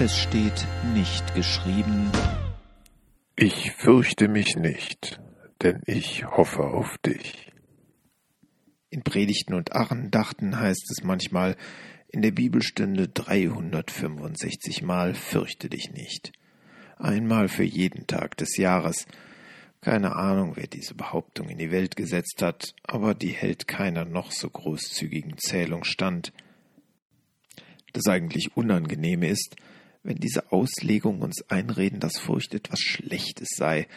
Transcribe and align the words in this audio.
Es 0.00 0.18
steht 0.18 0.66
nicht 0.92 1.36
geschrieben. 1.36 2.10
Ich 3.36 3.70
fürchte 3.70 4.26
mich 4.26 4.56
nicht, 4.56 5.20
denn 5.62 5.82
ich 5.86 6.24
hoffe 6.26 6.64
auf 6.64 6.98
dich. 6.98 7.52
In 8.90 9.04
Predigten 9.04 9.54
und 9.54 9.72
Arrendachten 9.72 10.58
heißt 10.58 10.90
es 10.90 11.04
manchmal 11.04 11.56
in 12.08 12.22
der 12.22 12.32
Bibelstunde 12.32 13.06
365 13.06 14.82
Mal 14.82 15.14
fürchte 15.14 15.68
dich 15.68 15.92
nicht. 15.92 16.32
Einmal 16.96 17.46
für 17.46 17.62
jeden 17.62 18.08
Tag 18.08 18.36
des 18.36 18.56
Jahres. 18.56 19.06
Keine 19.80 20.16
Ahnung, 20.16 20.56
wer 20.56 20.66
diese 20.66 20.94
Behauptung 20.94 21.48
in 21.48 21.58
die 21.58 21.70
Welt 21.70 21.94
gesetzt 21.94 22.42
hat, 22.42 22.74
aber 22.82 23.14
die 23.14 23.30
hält 23.30 23.68
keiner 23.68 24.04
noch 24.04 24.32
so 24.32 24.50
großzügigen 24.50 25.38
Zählung 25.38 25.84
stand. 25.84 26.32
Das 27.92 28.08
eigentlich 28.08 28.56
Unangenehme 28.56 29.28
ist, 29.28 29.54
wenn 30.04 30.16
diese 30.16 30.52
Auslegung 30.52 31.22
uns 31.22 31.42
einreden, 31.48 31.98
dass 31.98 32.18
Furcht 32.18 32.54
etwas 32.54 32.78
Schlechtes 32.78 33.48
sei, 33.56 33.88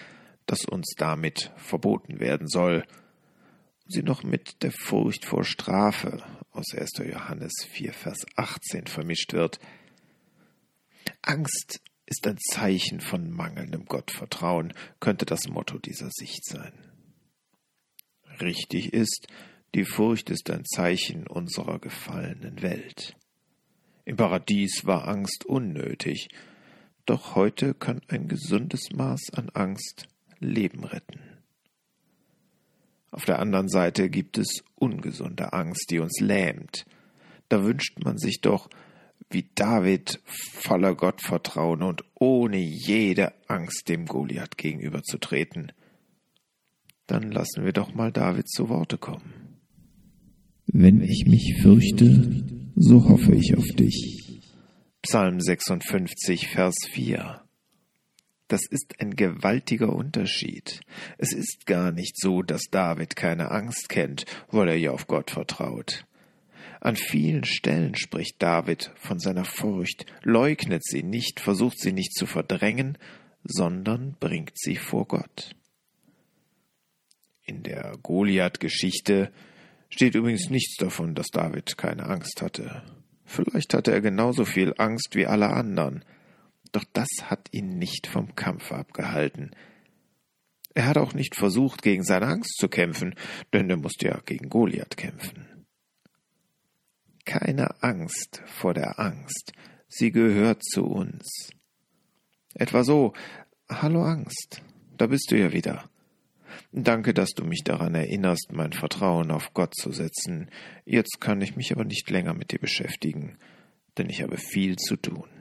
das 0.46 0.66
uns 0.66 0.94
damit 0.98 1.52
verboten 1.58 2.20
werden 2.20 2.48
soll, 2.48 2.86
sie 3.88 4.04
noch 4.04 4.24
mit 4.24 4.64
der 4.64 4.72
Furcht 4.72 5.26
vor 5.26 5.44
Strafe 5.44 6.24
aus 6.52 6.74
1. 6.74 6.92
Johannes 7.06 7.54
4, 7.70 7.94
Vers 7.94 8.26
18 8.38 8.88
vermischt 8.88 9.34
wird. 9.34 9.60
Angst 11.22 11.82
ist 12.06 12.26
ein 12.26 12.38
Zeichen 12.38 13.02
von 13.02 13.30
mangelndem 13.30 13.86
Gottvertrauen, 13.86 14.74
könnte 15.02 15.26
das 15.26 15.50
Motto 15.50 15.78
dieser 15.78 16.10
Sicht 16.10 16.46
sein. 16.46 16.74
Richtig 18.40 18.94
ist, 18.94 19.28
die 19.76 19.84
Furcht 19.84 20.30
ist 20.30 20.50
ein 20.50 20.64
Zeichen 20.64 21.28
unserer 21.28 21.80
gefallenen 21.80 22.62
Welt. 22.62 23.18
Im 24.08 24.16
Paradies 24.16 24.86
war 24.86 25.06
Angst 25.10 25.46
unnötig, 25.46 26.30
doch 27.06 27.36
heute 27.36 27.74
kann 27.74 28.00
ein 28.08 28.30
gesundes 28.30 28.94
Maß 28.94 29.34
an 29.34 29.50
Angst 29.50 30.08
Leben 30.40 30.86
retten. 30.86 31.20
Auf 33.12 33.26
der 33.26 33.40
anderen 33.40 33.68
Seite 33.68 34.10
gibt 34.10 34.38
es 34.38 34.64
ungesunde 34.76 35.52
Angst, 35.52 35.88
die 35.92 36.00
uns 36.00 36.22
lähmt. 36.22 36.86
Da 37.50 37.66
wünscht 37.66 38.02
man 38.02 38.18
sich 38.18 38.40
doch, 38.40 38.70
wie 39.30 39.50
David 39.56 40.22
voller 40.24 40.96
Gottvertrauen 40.96 41.84
und 41.84 42.06
ohne 42.16 42.60
jede 42.60 43.34
Angst 43.50 43.90
dem 43.90 44.06
Goliath 44.06 44.58
gegenüberzutreten. 44.58 45.74
Dann 47.08 47.30
lassen 47.30 47.66
wir 47.66 47.74
doch 47.74 47.94
mal 47.94 48.14
David 48.14 48.48
zu 48.48 48.70
Worte 48.70 48.98
kommen. 48.98 49.58
Wenn 50.66 51.02
ich 51.02 51.26
mich 51.28 51.58
fürchte, 51.62 52.57
so 52.80 53.10
hoffe 53.10 53.34
ich 53.34 53.58
auf 53.58 53.68
dich. 53.70 54.44
Psalm 55.02 55.42
56, 55.42 56.48
Vers 56.48 56.76
4. 56.92 57.42
Das 58.48 58.62
ist 58.70 59.02
ein 59.02 59.16
gewaltiger 59.16 59.92
Unterschied. 59.92 60.82
Es 61.18 61.34
ist 61.34 61.66
gar 61.66 61.92
nicht 61.92 62.20
so, 62.20 62.44
dass 62.44 62.70
David 62.70 63.16
keine 63.16 63.50
Angst 63.50 63.90
kennt, 63.90 64.26
weil 64.52 64.70
er 64.70 64.78
ja 64.78 64.92
auf 64.92 65.08
Gott 65.08 65.32
vertraut. 65.32 66.06
An 66.80 66.96
vielen 66.96 67.46
Stellen 67.46 67.96
spricht 67.96 68.44
David 68.44 68.92
von 68.96 69.18
seiner 69.18 69.46
Furcht, 69.46 70.06
leugnet 70.22 70.86
sie 70.86 71.02
nicht, 71.02 71.40
versucht 71.40 71.80
sie 71.80 71.94
nicht 71.94 72.14
zu 72.14 72.28
verdrängen, 72.28 73.00
sondern 73.44 74.16
bringt 74.20 74.54
sie 74.54 74.76
vor 74.76 75.08
Gott. 75.08 75.56
In 77.44 77.64
der 77.64 77.98
Goliath-Geschichte 78.04 79.32
steht 79.90 80.16
übrigens 80.16 80.50
nichts 80.50 80.76
davon, 80.78 81.16
dass 81.16 81.28
David 81.28 81.78
keine 81.78 82.06
Angst 82.08 82.42
hatte. 82.42 82.84
Vielleicht 83.26 83.74
hatte 83.74 83.92
er 83.92 84.02
genauso 84.02 84.46
viel 84.46 84.74
Angst 84.78 85.16
wie 85.16 85.28
alle 85.28 85.50
anderen, 85.50 86.04
doch 86.72 86.86
das 86.94 87.08
hat 87.24 87.50
ihn 87.52 87.78
nicht 87.78 88.08
vom 88.08 88.36
Kampf 88.36 88.72
abgehalten. 88.72 89.52
Er 90.74 90.86
hat 90.86 90.98
auch 90.98 91.14
nicht 91.14 91.36
versucht, 91.36 91.82
gegen 91.82 92.04
seine 92.04 92.28
Angst 92.28 92.58
zu 92.58 92.70
kämpfen, 92.70 93.16
denn 93.52 93.70
er 93.70 93.78
musste 93.78 94.08
ja 94.08 94.20
gegen 94.26 94.50
Goliath 94.50 94.96
kämpfen. 94.96 95.66
Keine 97.26 97.82
Angst 97.84 98.42
vor 98.46 98.74
der 98.74 99.00
Angst, 99.00 99.54
sie 99.88 100.12
gehört 100.12 100.64
zu 100.64 100.86
uns. 100.86 101.50
Etwa 102.54 102.84
so, 102.84 103.14
Hallo 103.70 104.04
Angst, 104.04 104.62
da 104.98 105.08
bist 105.08 105.32
du 105.32 105.38
ja 105.38 105.52
wieder. 105.52 105.90
Danke, 106.72 107.14
dass 107.14 107.32
du 107.32 107.44
mich 107.44 107.64
daran 107.64 107.96
erinnerst, 107.96 108.52
mein 108.52 108.74
Vertrauen 108.74 109.32
auf 109.32 109.54
Gott 109.54 109.76
zu 109.76 109.92
setzen. 109.92 110.50
Jetzt 110.86 111.20
kann 111.20 111.42
ich 111.42 111.56
mich 111.56 111.72
aber 111.72 111.86
nicht 111.86 112.10
länger 112.10 112.34
mit 112.34 112.52
dir 112.52 112.60
beschäftigen, 112.60 113.38
denn 113.98 114.10
ich 114.10 114.22
habe 114.22 114.38
viel 114.38 114.76
zu 114.78 114.96
tun. 114.96 115.37